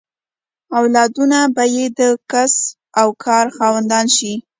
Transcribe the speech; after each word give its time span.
اولادونه 0.79 1.37
به 1.55 1.63
یې 1.75 1.85
د 1.99 2.01
کسب 2.31 2.63
او 2.99 3.07
کار 3.25 3.45
خاوندان 3.57 4.05
شي. 4.17 4.33